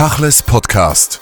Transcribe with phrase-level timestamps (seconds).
[0.00, 1.20] Tachles Podcast.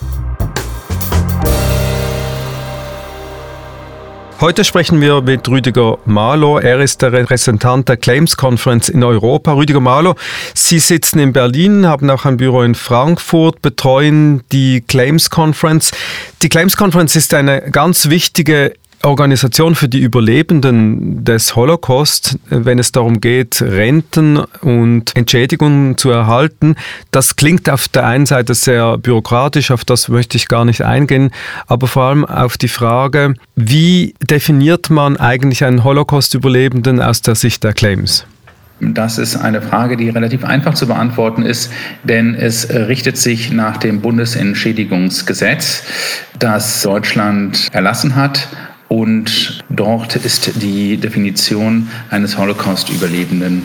[4.41, 6.61] Heute sprechen wir mit Rüdiger Malo.
[6.61, 9.54] Er ist der Repräsentant der Claims Conference in Europa.
[9.54, 10.14] Rüdiger Malo,
[10.54, 15.90] Sie sitzen in Berlin, haben auch ein Büro in Frankfurt, betreuen die Claims Conference.
[16.42, 22.91] Die Claims Conference ist eine ganz wichtige Organisation für die Überlebenden des Holocaust, wenn es
[22.91, 26.75] darum geht, Renten und Entschädigungen zu erhalten.
[27.12, 31.30] Das klingt auf der einen Seite sehr bürokratisch, auf das möchte ich gar nicht eingehen,
[31.66, 37.62] aber vor allem auf die Frage, wie definiert man eigentlich einen Holocaust-Überlebenden aus der Sicht
[37.62, 38.27] der Claims?
[38.80, 41.73] Das ist eine Frage, die relativ einfach zu beantworten ist,
[42.05, 45.83] denn es richtet sich nach dem Bundesentschädigungsgesetz,
[46.39, 48.48] das Deutschland erlassen hat
[48.88, 53.62] und dort ist die Definition eines Holocaust-Überlebenden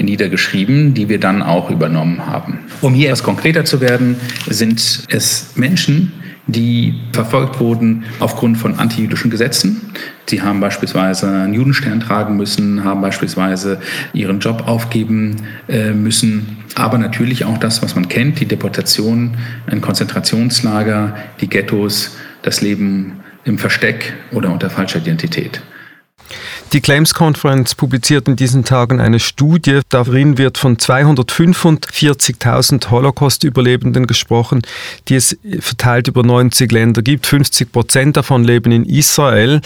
[0.00, 2.58] niedergeschrieben, die wir dann auch übernommen haben.
[2.80, 4.16] Um hier etwas konkreter zu werden,
[4.48, 6.12] sind es Menschen,
[6.46, 9.92] die verfolgt wurden aufgrund von antijüdischen Gesetzen.
[10.26, 13.80] Sie haben beispielsweise einen Judenstern tragen müssen, haben beispielsweise
[14.12, 15.36] ihren Job aufgeben
[15.68, 16.58] äh, müssen.
[16.74, 19.36] Aber natürlich auch das, was man kennt, die Deportation,
[19.66, 25.60] ein Konzentrationslager, die Ghettos, das Leben im Versteck oder unter falscher Identität.
[26.72, 29.80] Die Claims Conference publiziert in diesen Tagen eine Studie.
[29.90, 34.62] Darin wird von 245.000 Holocaust-Überlebenden gesprochen,
[35.08, 37.26] die es verteilt über 90 Länder gibt.
[37.26, 39.60] 50 Prozent davon leben in Israel.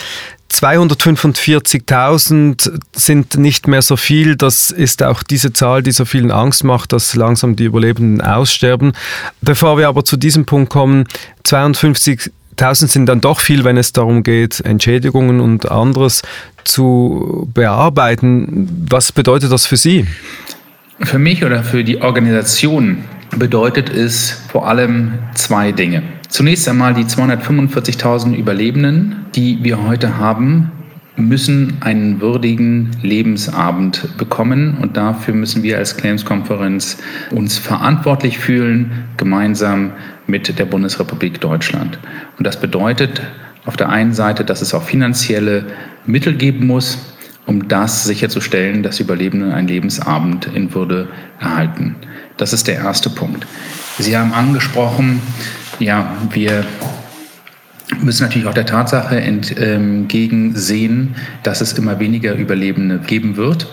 [0.53, 4.37] 245.000 sind nicht mehr so viel.
[4.37, 8.93] Das ist auch diese Zahl, die so vielen Angst macht, dass langsam die Überlebenden aussterben.
[9.41, 11.07] Bevor wir aber zu diesem Punkt kommen,
[11.45, 16.23] 52 1000 sind dann doch viel, wenn es darum geht, Entschädigungen und anderes
[16.65, 18.87] zu bearbeiten.
[18.91, 20.07] Was bedeutet das für Sie?
[21.01, 23.05] Für mich oder für die Organisation
[23.37, 26.03] bedeutet es vor allem zwei Dinge.
[26.29, 30.73] Zunächst einmal die 245.000 Überlebenden, die wir heute haben,
[31.19, 36.99] müssen einen würdigen Lebensabend bekommen und dafür müssen wir als Claims-Konferenz
[37.31, 39.93] uns verantwortlich fühlen, gemeinsam
[40.27, 41.99] mit der Bundesrepublik Deutschland.
[42.39, 43.23] Und das bedeutet
[43.67, 45.67] auf der einen Seite, dass es auch finanzielle
[46.07, 46.99] Mittel geben muss,
[47.47, 51.09] um das sicherzustellen, dass Überlebende einen Lebensabend in Würde
[51.41, 51.97] erhalten.
[52.37, 53.47] Das ist der erste Punkt.
[53.99, 55.21] Sie haben angesprochen,
[55.81, 56.65] ja, wir
[58.01, 63.67] müssen natürlich auch der Tatsache entgegensehen, dass es immer weniger Überlebende geben wird.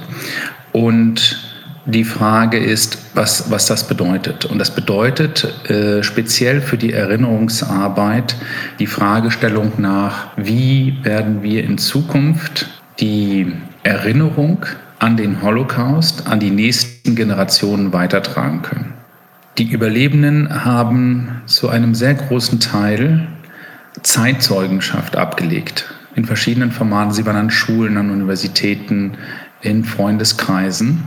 [0.71, 1.45] Und
[1.85, 4.45] die Frage ist, was, was das bedeutet.
[4.45, 8.35] Und das bedeutet äh, speziell für die Erinnerungsarbeit
[8.79, 12.67] die Fragestellung nach, wie werden wir in Zukunft
[12.99, 13.53] die
[13.83, 14.65] Erinnerung
[14.97, 18.93] an den Holocaust an die nächsten Generationen weitertragen können.
[19.57, 23.27] Die Überlebenden haben zu einem sehr großen Teil
[24.03, 25.93] Zeitzeugenschaft abgelegt.
[26.15, 27.11] In verschiedenen Formaten.
[27.11, 29.17] Sie waren an Schulen, an Universitäten,
[29.61, 31.03] in Freundeskreisen,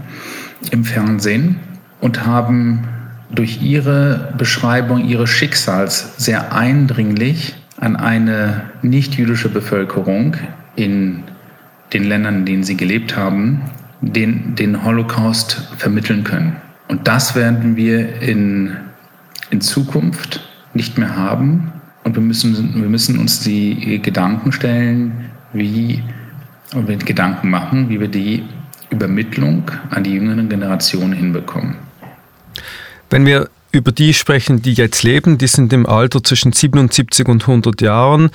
[0.70, 1.60] im Fernsehen
[2.00, 2.88] und haben
[3.30, 10.36] durch ihre Beschreibung ihres Schicksals sehr eindringlich an eine nicht-jüdische Bevölkerung
[10.76, 11.24] in
[11.92, 13.62] den Ländern, in denen sie gelebt haben,
[14.00, 16.56] den, den Holocaust vermitteln können.
[16.88, 18.76] Und das werden wir in,
[19.50, 21.72] in Zukunft nicht mehr haben,
[22.08, 26.02] und wir müssen, wir müssen uns die Gedanken stellen, wie,
[26.72, 28.44] und wir Gedanken machen, wie wir die
[28.88, 31.76] Übermittlung an die jüngeren Generationen hinbekommen.
[33.10, 37.42] Wenn wir über die sprechen, die jetzt leben, die sind im Alter zwischen 77 und
[37.42, 38.30] 100 Jahren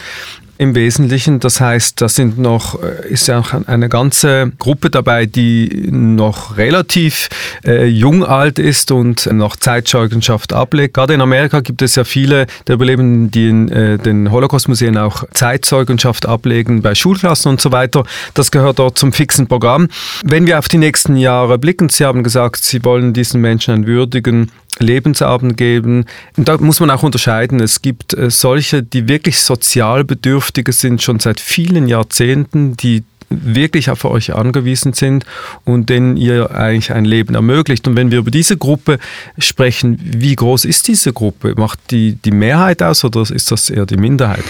[0.58, 1.40] im Wesentlichen.
[1.40, 6.58] Das heißt, da sind noch, äh, ist ja auch eine ganze Gruppe dabei, die noch
[6.58, 7.30] relativ
[7.66, 10.94] äh, jung alt ist und noch Zeitzeugenschaft ablegt.
[10.94, 15.24] Gerade in Amerika gibt es ja viele der Überlebenden, die in äh, den Holocaust-Museen auch
[15.34, 18.04] Zeitzeugenschaft ablegen bei Schulklassen und so weiter.
[18.34, 19.90] Das gehört dort zum fixen Programm.
[20.24, 23.88] Wenn wir auf die nächsten Jahre blicken, Sie haben gesagt, Sie wollen diesen Menschen einen
[23.88, 26.06] würdigen Lebensabend geben.
[26.38, 27.60] Und da muss man auch unterscheiden.
[27.60, 30.04] Es gibt äh, solche, die wirklich sozial
[30.44, 35.26] Bedürftige sind, schon seit vielen Jahrzehnten, die wirklich auf euch angewiesen sind
[35.64, 37.88] und denen ihr eigentlich ein Leben ermöglicht.
[37.88, 39.00] Und wenn wir über diese Gruppe
[39.38, 41.56] sprechen, wie groß ist diese Gruppe?
[41.56, 44.44] Macht die die Mehrheit aus oder ist das eher die Minderheit?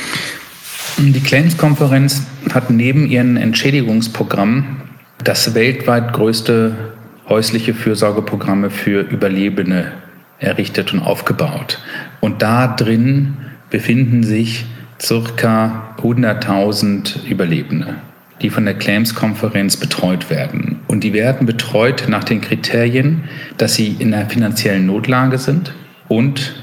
[0.97, 4.81] Die Claims-Konferenz hat neben ihren Entschädigungsprogrammen
[5.23, 6.75] das weltweit größte
[7.29, 9.91] häusliche Fürsorgeprogramme für Überlebende
[10.39, 11.79] errichtet und aufgebaut.
[12.19, 13.37] Und da drin
[13.69, 14.65] befinden sich
[15.01, 17.95] circa 100.000 Überlebende,
[18.41, 20.79] die von der Claims-Konferenz betreut werden.
[20.87, 23.23] Und die werden betreut nach den Kriterien,
[23.57, 25.73] dass sie in einer finanziellen Notlage sind
[26.07, 26.55] und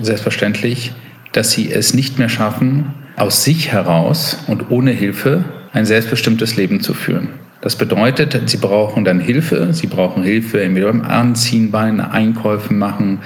[0.00, 0.92] selbstverständlich,
[1.32, 6.80] dass sie es nicht mehr schaffen, aus sich heraus und ohne Hilfe ein selbstbestimmtes Leben
[6.80, 7.28] zu führen.
[7.64, 9.72] Das bedeutet, sie brauchen dann Hilfe.
[9.72, 13.20] Sie brauchen Hilfe entweder beim Anziehen, bei Einkäufen machen,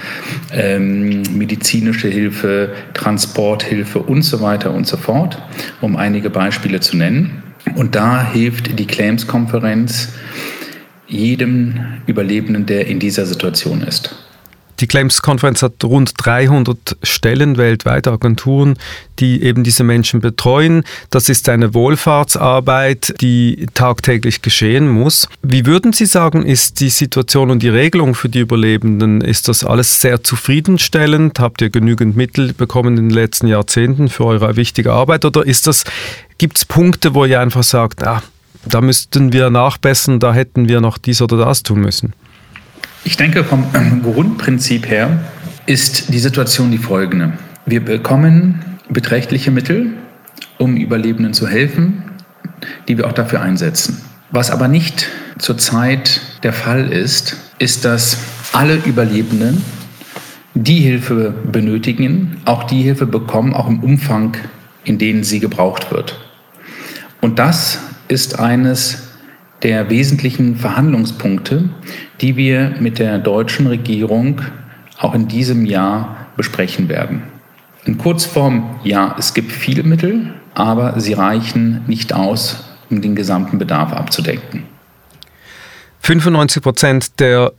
[0.53, 5.37] ähm, medizinische Hilfe, Transporthilfe und so weiter und so fort,
[5.81, 7.43] um einige Beispiele zu nennen.
[7.75, 10.13] Und da hilft die Claims-Konferenz
[11.05, 11.73] jedem
[12.07, 14.28] Überlebenden, der in dieser Situation ist.
[14.79, 18.77] Die Claims-Konferenz hat rund 300 Stellen weltweit, Agenturen,
[19.19, 20.83] die eben diese Menschen betreuen.
[21.09, 25.27] Das ist eine Wohlfahrtsarbeit, die tagtäglich geschehen muss.
[25.41, 29.65] Wie würden Sie sagen, ist die Situation und die Regelung für die Überlebenden, ist das
[29.65, 31.39] alles sehr zufriedenstellend?
[31.39, 35.25] Habt ihr genügend Mittel bekommen in den letzten Jahrzehnten für eure wichtige Arbeit?
[35.25, 35.43] Oder
[36.37, 38.23] gibt es Punkte, wo ihr einfach sagt, ah,
[38.65, 42.13] da müssten wir nachbessern, da hätten wir noch dies oder das tun müssen?
[43.03, 45.19] Ich denke, vom ähm, Grundprinzip her
[45.65, 47.33] ist die Situation die folgende.
[47.65, 49.93] Wir bekommen beträchtliche Mittel,
[50.57, 52.03] um Überlebenden zu helfen,
[52.87, 54.01] die wir auch dafür einsetzen.
[54.31, 55.07] Was aber nicht
[55.37, 58.17] zurzeit der Fall ist, ist, dass
[58.51, 59.63] alle Überlebenden
[60.53, 64.35] die Hilfe benötigen, auch die Hilfe bekommen, auch im Umfang,
[64.83, 66.19] in dem sie gebraucht wird.
[67.21, 69.08] Und das ist eines
[69.63, 71.69] der wesentlichen Verhandlungspunkte,
[72.21, 74.41] die wir mit der deutschen Regierung
[74.97, 77.23] auch in diesem Jahr besprechen werden.
[77.85, 83.57] In Kurzform, ja, es gibt viele Mittel, aber sie reichen nicht aus, um den gesamten
[83.57, 84.63] Bedarf abzudecken.
[86.01, 87.53] 95 Prozent der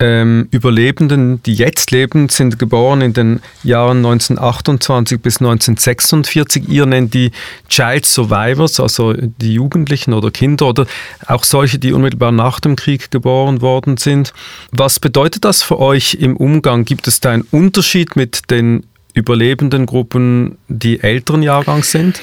[0.00, 6.68] ähm, Überlebenden, die jetzt leben, sind geboren in den Jahren 1928 bis 1946.
[6.68, 7.30] Ihr nennt die
[7.68, 10.86] Child Survivors, also die Jugendlichen oder Kinder oder
[11.26, 14.32] auch solche, die unmittelbar nach dem Krieg geboren worden sind.
[14.72, 16.84] Was bedeutet das für euch im Umgang?
[16.84, 22.20] Gibt es da einen Unterschied mit den überlebenden Gruppen, die älteren Jahrgangs sind?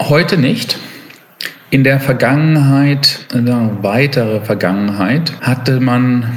[0.00, 0.78] Heute nicht.
[1.70, 6.32] In der Vergangenheit, in der weitere Vergangenheit, hatte man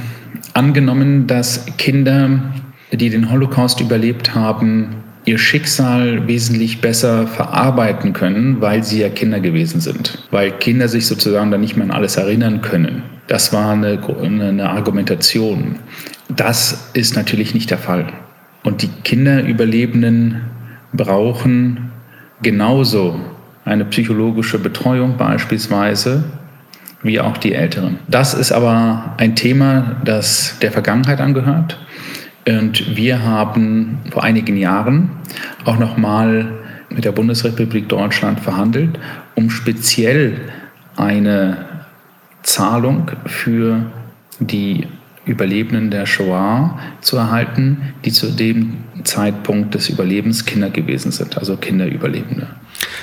[0.54, 2.42] angenommen, dass Kinder,
[2.92, 9.42] die den Holocaust überlebt haben, ihr Schicksal wesentlich besser verarbeiten können, weil sie ja Kinder
[9.42, 10.26] gewesen sind.
[10.32, 13.04] Weil Kinder sich sozusagen dann nicht mehr an alles erinnern können.
[13.28, 15.80] Das war eine, eine Argumentation.
[16.30, 18.08] Das ist natürlich nicht der Fall.
[18.64, 20.42] Und die Kinderüberlebenden
[20.94, 21.92] brauchen
[22.42, 23.20] genauso
[23.68, 26.24] eine psychologische Betreuung beispielsweise,
[27.04, 28.00] wie auch die Älteren.
[28.08, 31.80] Das ist aber ein Thema, das der Vergangenheit angehört.
[32.48, 35.10] Und wir haben vor einigen Jahren
[35.66, 36.54] auch nochmal
[36.90, 38.98] mit der Bundesrepublik Deutschland verhandelt,
[39.36, 40.40] um speziell
[40.96, 41.66] eine
[42.44, 43.86] Zahlung für
[44.40, 44.88] die
[45.26, 51.58] Überlebenden der Shoah zu erhalten, die zu dem Zeitpunkt des Überlebens Kinder gewesen sind, also
[51.58, 52.48] Kinderüberlebende.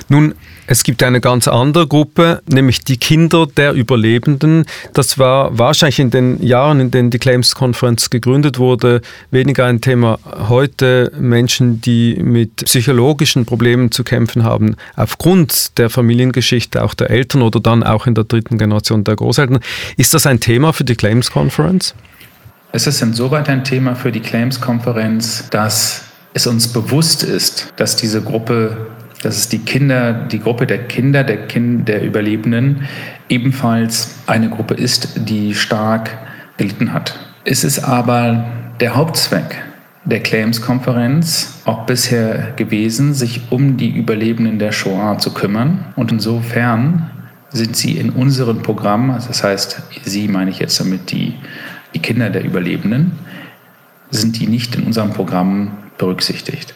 [0.09, 0.35] Nun,
[0.67, 4.65] es gibt eine ganz andere Gruppe, nämlich die Kinder der Überlebenden.
[4.95, 10.19] Das war wahrscheinlich in den Jahren, in denen die Claims-Konferenz gegründet wurde, weniger ein Thema.
[10.49, 17.43] Heute Menschen, die mit psychologischen Problemen zu kämpfen haben, aufgrund der Familiengeschichte auch der Eltern
[17.43, 19.61] oder dann auch in der dritten Generation der Großeltern.
[19.97, 21.95] Ist das ein Thema für die Claims-Konferenz?
[22.73, 28.20] Es ist insoweit ein Thema für die Claims-Konferenz, dass es uns bewusst ist, dass diese
[28.20, 28.89] Gruppe
[29.25, 32.87] dass es die Kinder, die Gruppe der Kinder, der, kind, der Überlebenden
[33.29, 36.11] ebenfalls eine Gruppe ist, die stark
[36.57, 37.19] gelitten hat.
[37.45, 38.45] Es ist aber
[38.81, 39.63] der Hauptzweck
[40.05, 45.87] der Claims-Konferenz auch bisher gewesen, sich um die Überlebenden der Shoah zu kümmern.
[45.97, 47.11] Und insofern
[47.51, 51.35] sind sie in unserem Programm, also das heißt, sie meine ich jetzt damit die,
[51.95, 53.13] die Kinder der Überlebenden,
[54.11, 56.75] sind die nicht in unserem Programm berücksichtigt.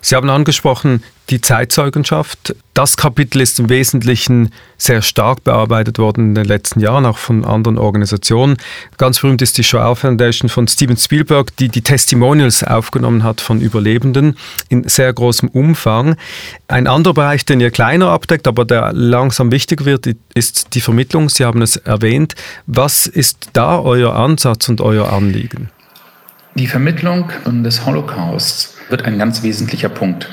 [0.00, 2.54] Sie haben angesprochen die Zeitzeugenschaft.
[2.72, 7.44] Das Kapitel ist im Wesentlichen sehr stark bearbeitet worden in den letzten Jahren, auch von
[7.44, 8.56] anderen Organisationen.
[8.96, 13.60] Ganz berühmt ist die Shoah Foundation von Steven Spielberg, die die Testimonials aufgenommen hat von
[13.60, 14.36] Überlebenden
[14.68, 16.16] in sehr großem Umfang.
[16.68, 21.28] Ein anderer Bereich, den ihr kleiner abdeckt, aber der langsam wichtig wird, ist die Vermittlung.
[21.28, 22.36] Sie haben es erwähnt.
[22.66, 25.70] Was ist da euer Ansatz und euer Anliegen?
[26.54, 30.28] Die Vermittlung des Holocausts wird ein ganz wesentlicher Punkt.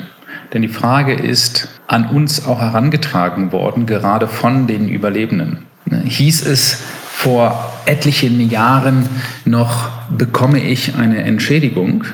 [0.52, 5.66] Denn die Frage ist an uns auch herangetragen worden, gerade von den Überlebenden.
[6.04, 9.08] Hieß es vor etlichen Jahren
[9.44, 12.04] noch, bekomme ich eine Entschädigung?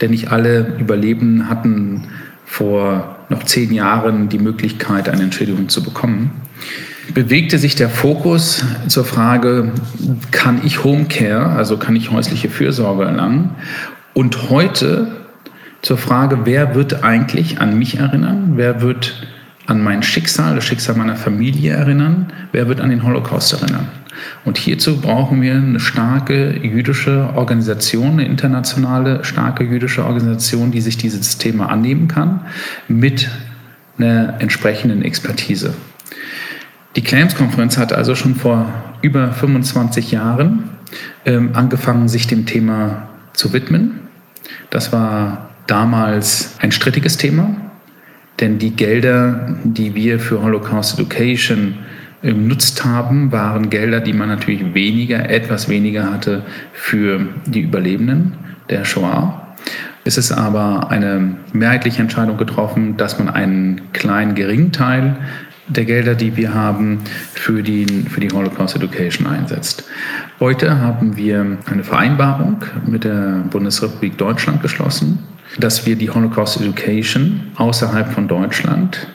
[0.00, 2.08] Denn nicht alle Überlebenden hatten
[2.44, 6.30] vor noch zehn Jahren die Möglichkeit, eine Entschädigung zu bekommen.
[7.14, 9.72] Bewegte sich der Fokus zur Frage,
[10.30, 13.50] kann ich Homecare, also kann ich häusliche Fürsorge erlangen?
[14.14, 15.21] Und heute
[15.82, 18.52] zur Frage, wer wird eigentlich an mich erinnern?
[18.54, 19.26] Wer wird
[19.66, 22.32] an mein Schicksal, das Schicksal meiner Familie erinnern?
[22.52, 23.88] Wer wird an den Holocaust erinnern?
[24.44, 30.98] Und hierzu brauchen wir eine starke jüdische Organisation, eine internationale starke jüdische Organisation, die sich
[30.98, 32.42] dieses Thema annehmen kann,
[32.88, 33.30] mit
[33.98, 35.74] einer entsprechenden Expertise.
[36.94, 38.66] Die Claims-Konferenz hat also schon vor
[39.00, 40.70] über 25 Jahren
[41.24, 44.00] ähm, angefangen, sich dem Thema zu widmen.
[44.70, 47.56] Das war damals ein strittiges Thema,
[48.40, 51.78] denn die Gelder, die wir für Holocaust Education
[52.20, 56.42] genutzt haben, waren Gelder, die man natürlich weniger, etwas weniger hatte
[56.74, 58.34] für die Überlebenden
[58.68, 59.54] der Shoah.
[60.04, 65.16] Es ist aber eine mehrheitliche Entscheidung getroffen, dass man einen kleinen, geringen Teil
[65.68, 66.98] der Gelder, die wir haben,
[67.32, 69.84] für die, für die Holocaust Education einsetzt.
[70.38, 75.20] Heute haben wir eine Vereinbarung mit der Bundesrepublik Deutschland geschlossen,
[75.58, 79.06] dass wir die Holocaust Education außerhalb von Deutschland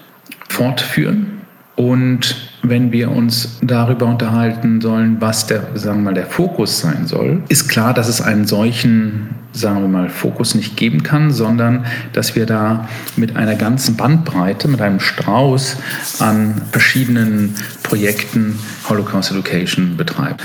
[0.50, 1.38] fortführen
[1.78, 7.06] und wenn wir uns darüber unterhalten sollen, was der, sagen wir mal, der Fokus sein
[7.06, 11.86] soll, ist klar, dass es einen solchen, sagen wir mal, Fokus nicht geben kann, sondern
[12.14, 15.78] dass wir da mit einer ganzen Bandbreite, mit einem Strauß
[16.18, 17.54] an verschiedenen
[17.84, 18.58] Projekten
[18.90, 20.38] Holocaust Education betreiben.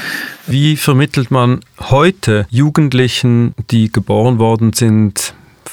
[0.47, 5.33] Wie vermittelt man heute Jugendlichen, die geboren worden sind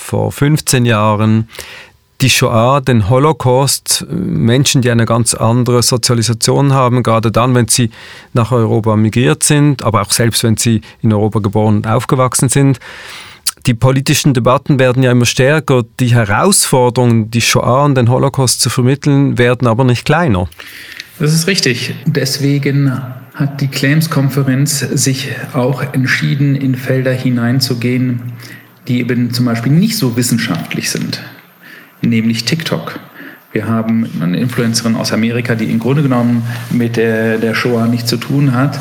[0.10, 1.48] vor 15 Jahren,
[2.22, 7.92] die Shoah, den Holocaust, Menschen, die eine ganz andere Sozialisation haben, gerade dann, wenn sie
[8.34, 12.80] nach Europa migriert sind, aber auch selbst, wenn sie in Europa geboren und aufgewachsen sind.
[13.68, 15.84] Die politischen Debatten werden ja immer stärker.
[16.00, 20.50] Die Herausforderungen, die Shoah und den Holocaust zu vermitteln, werden aber nicht kleiner.
[21.20, 21.94] Das ist richtig.
[22.08, 22.92] Deswegen
[23.36, 28.34] hat die Claims-Konferenz sich auch entschieden, in Felder hineinzugehen,
[28.90, 31.22] die eben zum Beispiel nicht so wissenschaftlich sind
[32.02, 33.00] nämlich TikTok.
[33.52, 38.10] Wir haben eine Influencerin aus Amerika, die im Grunde genommen mit der, der Shoah nichts
[38.10, 38.80] zu tun hat,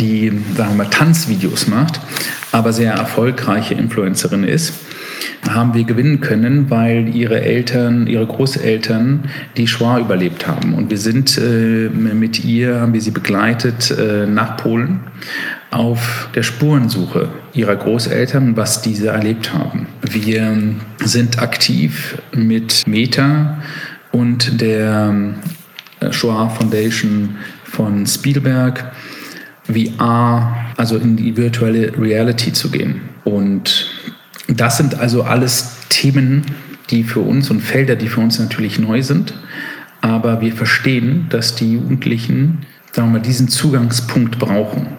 [0.00, 2.00] die, sagen wir mal, Tanzvideos macht,
[2.50, 4.72] aber sehr erfolgreiche Influencerin ist
[5.48, 9.24] haben wir gewinnen können, weil ihre Eltern, ihre Großeltern
[9.56, 10.74] die Shoah überlebt haben.
[10.74, 15.00] Und wir sind äh, mit ihr, haben wir sie begleitet äh, nach Polen
[15.70, 19.86] auf der Spurensuche ihrer Großeltern, was diese erlebt haben.
[20.02, 20.56] Wir
[21.04, 23.58] sind aktiv mit Meta
[24.12, 25.14] und der
[26.00, 28.92] äh, Shoah Foundation von Spielberg,
[29.64, 33.02] VR, also in die virtuelle Reality zu gehen.
[33.24, 33.88] Und
[34.48, 36.42] das sind also alles Themen,
[36.90, 39.34] die für uns und Felder, die für uns natürlich neu sind.
[40.00, 44.96] Aber wir verstehen, dass die Jugendlichen, sagen wir mal, diesen Zugangspunkt brauchen.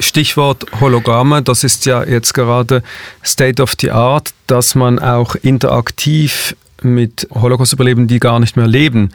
[0.00, 2.82] Stichwort Hologramme, das ist ja jetzt gerade
[3.24, 9.10] State of the Art, dass man auch interaktiv mit Holocaust-Überlebenden, die gar nicht mehr leben,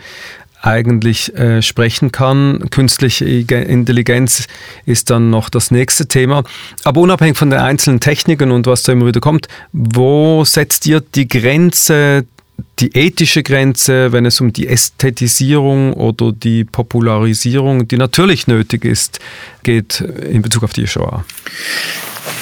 [0.62, 2.70] eigentlich äh, sprechen kann.
[2.72, 4.48] Künstliche Intelligenz
[4.86, 6.44] ist dann noch das nächste Thema.
[6.84, 11.01] Aber unabhängig von den einzelnen Techniken und was da immer wieder kommt, wo setzt ihr
[11.01, 12.25] die Grenze
[12.79, 19.20] die ethische Grenze, wenn es um die Ästhetisierung oder die Popularisierung, die natürlich nötig ist,
[19.63, 21.24] geht in Bezug auf die Shoah?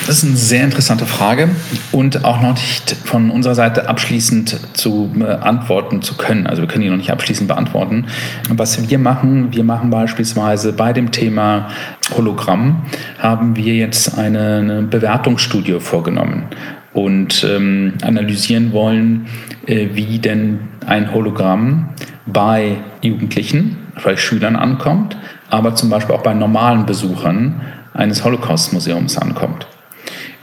[0.08, 1.50] Das ist eine sehr interessante Frage
[1.92, 6.46] und auch noch nicht von unserer Seite abschließend zu beantworten zu können.
[6.46, 8.08] Also wir können die noch nicht abschließend beantworten.
[8.50, 11.70] Was wir machen, wir machen beispielsweise bei dem Thema
[12.16, 12.84] Hologramm,
[13.20, 16.48] haben wir jetzt eine, eine Bewertungsstudie vorgenommen
[16.94, 19.28] und ähm, analysieren wollen,
[19.66, 21.90] äh, wie denn ein Hologramm
[22.26, 25.18] bei Jugendlichen, bei Schülern ankommt,
[25.50, 27.62] aber zum Beispiel auch bei normalen Besuchern
[27.94, 29.68] eines Holocaust-Museums ankommt.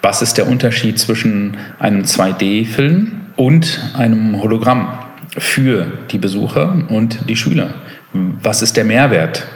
[0.03, 4.99] Was ist der Unterschied zwischen einem 2D-Film und einem Hologramm
[5.37, 7.75] für die Besucher und die Schüler?
[8.13, 9.47] Was ist der Mehrwert?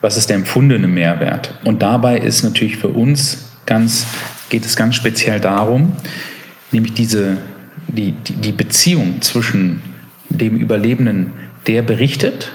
[0.00, 1.54] Was ist der empfundene Mehrwert?
[1.64, 4.06] Und dabei ist natürlich für uns ganz
[4.48, 5.92] geht es ganz speziell darum,
[6.72, 7.38] nämlich diese,
[7.88, 9.82] die, die Beziehung zwischen
[10.28, 11.32] dem Überlebenden,
[11.66, 12.52] der berichtet,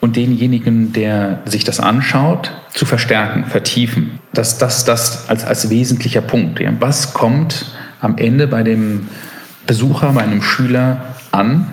[0.00, 4.18] und denjenigen, der sich das anschaut, zu verstärken, vertiefen.
[4.32, 6.60] Das, das, das als, als wesentlicher Punkt.
[6.80, 9.08] Was kommt am Ende bei dem
[9.66, 11.72] Besucher, bei einem Schüler an?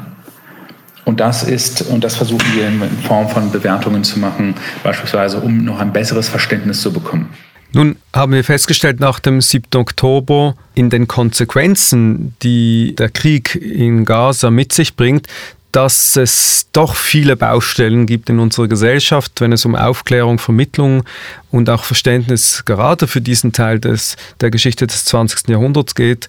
[1.05, 5.65] Und das ist, und das versuchen wir in Form von Bewertungen zu machen, beispielsweise, um
[5.65, 7.29] noch ein besseres Verständnis zu bekommen.
[7.73, 9.65] Nun haben wir festgestellt nach dem 7.
[9.75, 15.27] Oktober in den Konsequenzen, die der Krieg in Gaza mit sich bringt,
[15.71, 21.03] dass es doch viele Baustellen gibt in unserer Gesellschaft, wenn es um Aufklärung, Vermittlung
[21.49, 25.49] und auch Verständnis gerade für diesen Teil des, der Geschichte des 20.
[25.49, 26.27] Jahrhunderts geht.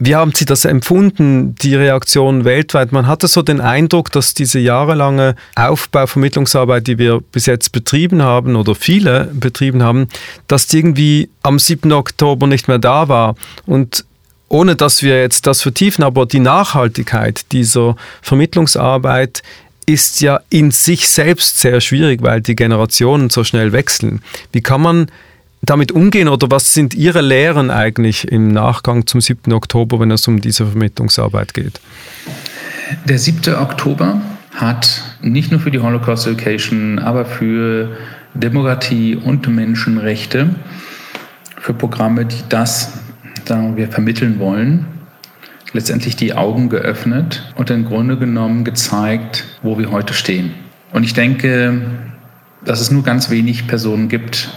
[0.00, 2.92] Wie haben Sie das empfunden, die Reaktion weltweit?
[2.92, 8.54] Man hatte so den Eindruck, dass diese jahrelange Aufbauvermittlungsarbeit, die wir bis jetzt betrieben haben
[8.54, 10.08] oder viele betrieben haben,
[10.46, 11.90] dass die irgendwie am 7.
[11.92, 13.34] Oktober nicht mehr da war.
[13.66, 14.04] Und
[14.48, 19.42] ohne dass wir jetzt das vertiefen, aber die Nachhaltigkeit dieser Vermittlungsarbeit
[19.84, 24.22] ist ja in sich selbst sehr schwierig, weil die Generationen so schnell wechseln.
[24.52, 25.10] Wie kann man
[25.62, 29.52] damit umgehen oder was sind Ihre Lehren eigentlich im Nachgang zum 7.
[29.52, 31.80] Oktober, wenn es um diese Vermittlungsarbeit geht?
[33.04, 33.54] Der 7.
[33.54, 34.20] Oktober
[34.54, 37.96] hat nicht nur für die Holocaust Education, aber für
[38.34, 40.54] Demokratie und Menschenrechte,
[41.60, 42.92] für Programme, die das
[43.48, 44.86] sagen wir, vermitteln wollen,
[45.72, 50.52] letztendlich die Augen geöffnet und im Grunde genommen gezeigt, wo wir heute stehen.
[50.92, 51.80] Und ich denke,
[52.64, 54.50] dass es nur ganz wenig Personen gibt,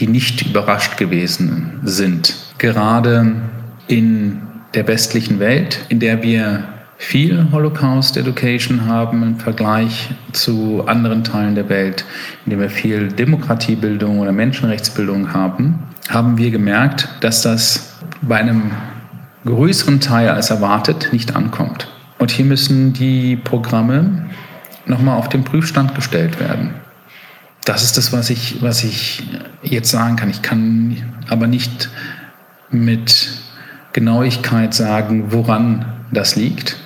[0.00, 2.34] die nicht überrascht gewesen sind.
[2.58, 3.32] Gerade
[3.86, 4.40] in
[4.74, 6.64] der westlichen Welt, in der wir
[6.96, 12.04] viel Holocaust Education haben im Vergleich zu anderen Teilen der Welt,
[12.44, 15.78] in der wir viel Demokratiebildung oder Menschenrechtsbildung haben,
[16.08, 18.72] haben wir gemerkt, dass das bei einem
[19.44, 21.88] größeren Teil als erwartet nicht ankommt.
[22.18, 24.26] Und hier müssen die Programme
[24.84, 26.74] nochmal auf den Prüfstand gestellt werden.
[27.70, 29.22] Das ist das, was ich, was ich
[29.62, 30.28] jetzt sagen kann.
[30.28, 30.96] Ich kann
[31.28, 31.88] aber nicht
[32.68, 33.28] mit
[33.92, 36.78] Genauigkeit sagen, woran das liegt.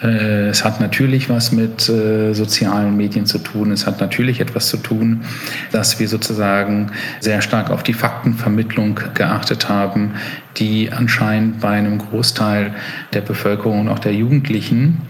[0.00, 3.70] Äh, es hat natürlich was mit äh, sozialen Medien zu tun.
[3.70, 5.24] Es hat natürlich etwas zu tun,
[5.72, 10.14] dass wir sozusagen sehr stark auf die Faktenvermittlung geachtet haben,
[10.56, 12.74] die anscheinend bei einem Großteil
[13.12, 15.02] der Bevölkerung und auch der Jugendlichen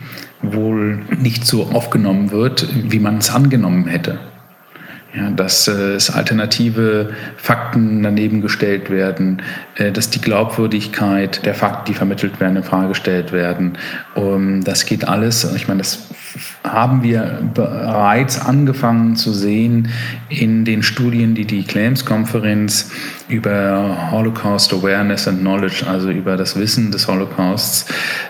[0.42, 4.18] wohl nicht so aufgenommen wird, wie man es angenommen hätte.
[5.14, 9.40] Ja, dass äh, es alternative Fakten daneben gestellt werden,
[9.76, 13.78] äh, dass die Glaubwürdigkeit der Fakten, die vermittelt werden, in Frage gestellt werden.
[14.14, 15.50] Um, das geht alles.
[15.56, 16.08] Ich meine, das
[16.62, 19.88] haben wir bereits angefangen zu sehen
[20.28, 22.90] in den Studien, die die Claims-Konferenz
[23.30, 27.86] über Holocaust Awareness and Knowledge, also über das Wissen des Holocausts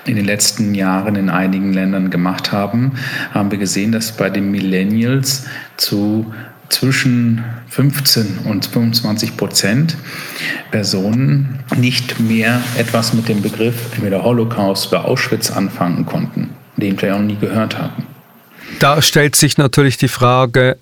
[0.07, 2.93] in den letzten Jahren in einigen Ländern gemacht haben,
[3.35, 6.33] haben wir gesehen, dass bei den Millennials zu
[6.69, 9.97] zwischen 15 und 25 Prozent
[10.71, 17.17] Personen nicht mehr etwas mit dem Begriff entweder Holocaust oder Auschwitz anfangen konnten, den wir
[17.17, 18.07] auch nie gehört haben.
[18.81, 20.77] Da stellt sich natürlich die Frage,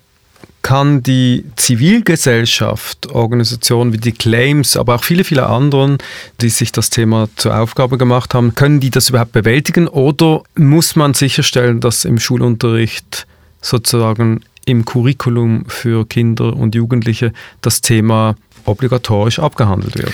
[0.61, 5.97] kann die Zivilgesellschaft, Organisationen wie die Claims, aber auch viele, viele anderen,
[6.41, 10.97] die sich das Thema zur Aufgabe gemacht haben, können die das überhaupt bewältigen oder muss
[10.97, 13.27] man sicherstellen, dass im Schulunterricht
[13.61, 20.11] sozusagen im Curriculum für Kinder und Jugendliche das Thema obligatorisch abgehandelt wird?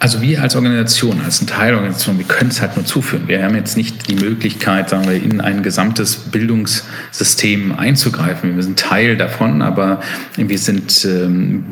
[0.00, 3.28] Also wir als Organisation, als eine Teilorganisation, wir können es halt nur zuführen.
[3.28, 8.56] Wir haben jetzt nicht die Möglichkeit, sagen wir, in ein gesamtes Bildungssystem einzugreifen.
[8.56, 10.00] Wir sind Teil davon, aber
[10.36, 11.64] wir sind, ähm,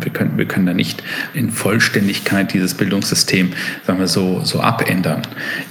[0.00, 1.02] wir können, wir können da nicht
[1.34, 3.52] in Vollständigkeit dieses Bildungssystem,
[3.86, 5.22] sagen wir so, so abändern.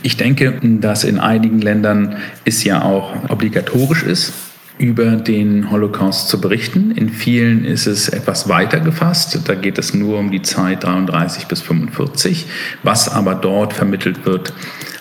[0.03, 4.33] Ich denke, dass in einigen Ländern es ja auch obligatorisch ist,
[4.77, 6.91] über den Holocaust zu berichten.
[6.91, 9.39] In vielen ist es etwas weiter gefasst.
[9.45, 12.45] Da geht es nur um die Zeit 33 bis 45.
[12.83, 14.53] Was aber dort vermittelt wird,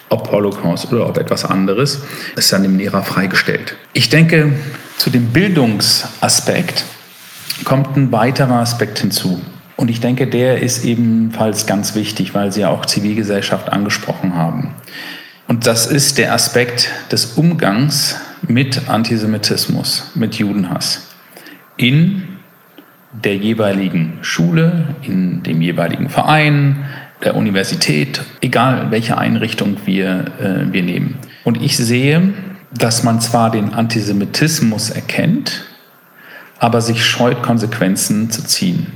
[0.09, 2.03] ob Holocaust oder ob etwas anderes,
[2.37, 3.77] ist dann dem Lehrer freigestellt.
[3.95, 4.53] Ich denke,
[4.97, 6.85] zu dem Bildungsaspekt
[7.65, 9.41] kommt ein weiterer Aspekt hinzu.
[9.77, 14.75] Und ich denke, der ist ebenfalls ganz wichtig, weil Sie ja auch Zivilgesellschaft angesprochen haben.
[15.49, 18.17] Und das ist der Aspekt des Umgangs
[18.49, 21.09] mit Antisemitismus, mit Judenhass
[21.77, 22.23] in
[23.13, 26.85] der jeweiligen Schule, in dem jeweiligen Verein,
[27.23, 31.19] der Universität, egal welche Einrichtung wir, äh, wir nehmen.
[31.45, 32.35] Und ich sehe,
[32.73, 35.65] dass man zwar den Antisemitismus erkennt,
[36.59, 38.87] aber sich scheut, Konsequenzen zu ziehen.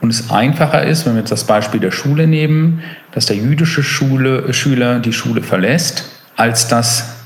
[0.00, 3.82] Und es einfacher ist, wenn wir jetzt das Beispiel der Schule nehmen, dass der jüdische
[3.82, 7.19] Schule, Schüler die Schule verlässt, als dass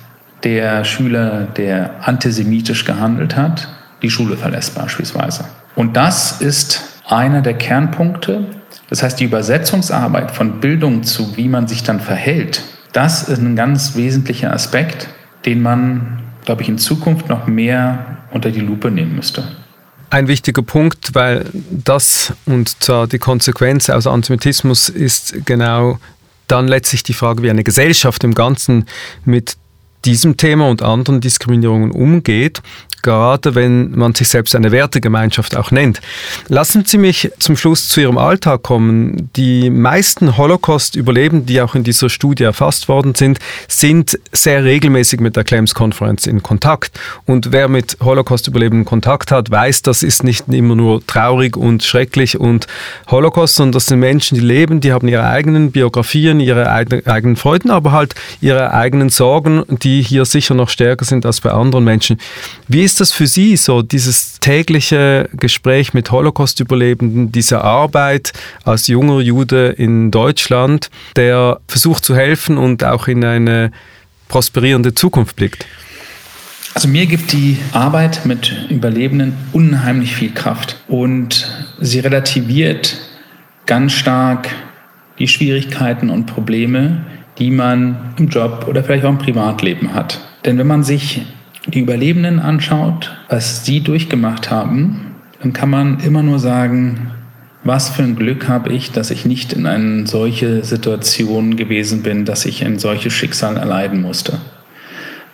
[0.45, 3.69] der Schüler, der antisemitisch gehandelt hat,
[4.03, 5.47] die Schule verlässt beispielsweise.
[5.75, 8.47] Und das ist einer der Kernpunkte.
[8.91, 13.57] Das heißt, die Übersetzungsarbeit von Bildung zu, wie man sich dann verhält, das ist ein
[13.57, 15.09] ganz wesentlicher Aspekt,
[15.47, 19.45] den man, glaube ich, in Zukunft noch mehr unter die Lupe nehmen müsste.
[20.11, 25.99] Ein wichtiger Punkt, weil das und zwar die Konsequenz aus Antisemitismus ist genau
[26.47, 28.87] dann letztlich die Frage, wie eine Gesellschaft im Ganzen
[29.25, 29.57] mit
[30.05, 32.63] diesem Thema und anderen Diskriminierungen umgeht.
[33.05, 36.01] Gerade wenn man sich selbst eine Wertegemeinschaft auch nennt.
[36.49, 39.31] Lassen Sie mich zum Schluss zu Ihrem Alltag kommen.
[39.37, 43.39] Die meisten Holocaust-Überlebenden, die auch in dieser Studie erfasst worden sind,
[43.69, 46.99] sind sehr regelmäßig mit der Claims Conference in Kontakt.
[47.27, 52.41] Und wer mit Holocaust-Überlebenden Kontakt hat, weiß, das ist nicht immer nur traurig und schrecklich
[52.41, 52.67] und
[53.11, 57.71] Holocaust, sondern das sind Menschen, die leben, die haben ihre eigenen Biografien, ihre eigenen Freuden,
[57.71, 62.19] aber halt ihre eigenen Sorgen, die hier sicher noch stärker sind als bei anderen Menschen.
[62.67, 68.33] Wie ist das für Sie so, dieses tägliche Gespräch mit Holocaust-Überlebenden, diese Arbeit
[68.65, 73.71] als junger Jude in Deutschland, der versucht zu helfen und auch in eine
[74.29, 75.67] prosperierende Zukunft blickt?
[76.75, 81.49] Also mir gibt die Arbeit mit Überlebenden unheimlich viel Kraft und
[81.81, 82.99] sie relativiert
[83.67, 84.49] ganz stark
[85.21, 87.07] die Schwierigkeiten und Probleme,
[87.39, 90.21] die man im Job oder vielleicht auch im Privatleben hat.
[90.45, 91.23] Denn wenn man sich
[91.67, 97.11] die Überlebenden anschaut, was sie durchgemacht haben, dann kann man immer nur sagen,
[97.65, 102.25] was für ein Glück habe ich, dass ich nicht in eine solche Situation gewesen bin,
[102.27, 104.39] dass ich ein solches Schicksal erleiden musste.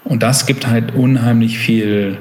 [0.05, 2.19] Und das gibt halt unheimlich viel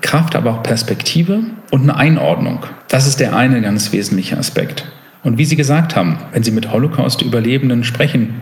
[0.00, 2.64] Kraft, aber auch Perspektive und eine Einordnung.
[2.88, 4.86] Das ist der eine ganz wesentliche Aspekt.
[5.22, 8.34] Und wie Sie gesagt haben, wenn Sie mit Holocaust-Überlebenden sprechen,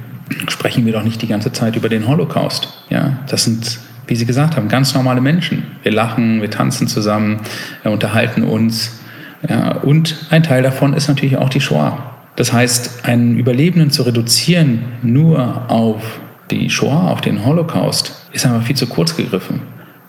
[0.49, 2.69] sprechen wir doch nicht die ganze Zeit über den Holocaust.
[2.91, 5.65] Ja, das sind, wie Sie gesagt haben, ganz normale Menschen.
[5.83, 7.41] Wir lachen, wir tanzen zusammen,
[7.83, 9.01] wir unterhalten uns.
[9.49, 12.15] Ja, und ein Teil davon ist natürlich auch die Shoah.
[12.37, 18.65] Das heißt, einen Überlebenden zu reduzieren nur auf die Shoah, auf den Holocaust, ist einfach
[18.65, 19.61] viel zu kurz gegriffen.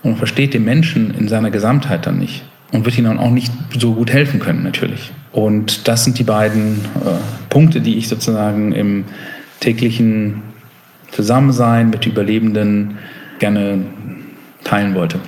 [0.04, 3.32] Und man versteht den Menschen in seiner Gesamtheit dann nicht und wird ihnen dann auch
[3.32, 5.12] nicht so gut helfen können, natürlich.
[5.32, 9.06] Und das sind die beiden äh, Punkte, die ich sozusagen im
[9.60, 10.42] täglichen
[11.12, 12.98] Zusammensein mit Überlebenden
[13.40, 13.86] gerne
[14.64, 15.20] teilen wollte.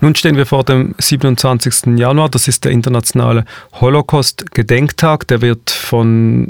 [0.00, 1.98] Nun stehen wir vor dem 27.
[1.98, 3.44] Januar, das ist der internationale
[3.80, 5.28] Holocaust-Gedenktag.
[5.28, 6.46] Der wird von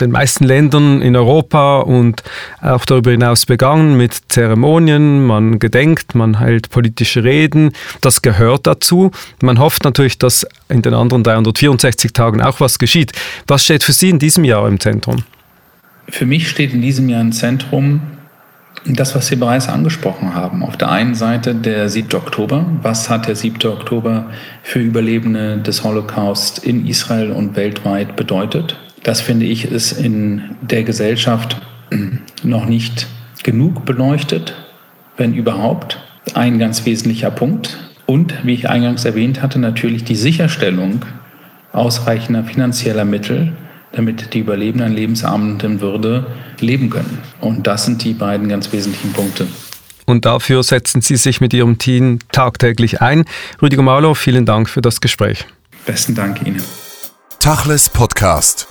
[0.00, 2.22] den meisten Ländern in Europa und
[2.60, 5.26] auch darüber hinaus begangen mit Zeremonien.
[5.26, 7.72] Man gedenkt, man hält politische Reden.
[8.00, 9.10] Das gehört dazu.
[9.42, 13.12] Man hofft natürlich, dass in den anderen 364 Tagen auch was geschieht.
[13.48, 15.24] Was steht für Sie in diesem Jahr im Zentrum?
[16.08, 18.00] Für mich steht in diesem Jahr im Zentrum
[18.88, 20.62] das, was Sie bereits angesprochen haben.
[20.62, 22.14] Auf der einen Seite der 7.
[22.14, 22.66] Oktober.
[22.82, 23.70] Was hat der 7.
[23.70, 24.30] Oktober
[24.62, 28.76] für Überlebende des Holocaust in Israel und weltweit bedeutet?
[29.02, 31.60] Das finde ich ist in der Gesellschaft
[32.42, 33.06] noch nicht
[33.42, 34.54] genug beleuchtet,
[35.16, 35.98] wenn überhaupt.
[36.34, 37.78] Ein ganz wesentlicher Punkt.
[38.04, 41.04] Und, wie ich eingangs erwähnt hatte, natürlich die Sicherstellung
[41.72, 43.52] ausreichender finanzieller Mittel
[43.96, 46.26] damit die Überlebenden lebensarmen Würde
[46.60, 47.18] leben können.
[47.40, 49.46] Und das sind die beiden ganz wesentlichen Punkte.
[50.04, 53.24] Und dafür setzen Sie sich mit Ihrem Team tagtäglich ein.
[53.60, 55.46] Rüdiger Mauler, vielen Dank für das Gespräch.
[55.84, 56.62] Besten Dank Ihnen.
[57.40, 58.68] Tachles Podcast.